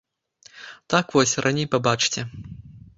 [0.95, 2.21] Так вось, раней пабачце.